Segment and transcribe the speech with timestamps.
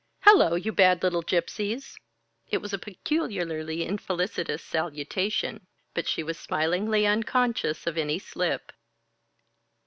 [0.21, 1.93] "Hello, you bad little Gypsies!"
[2.49, 8.71] It was a peculiarly infelicitous salutation, but she was smilingly unconscious of any slip.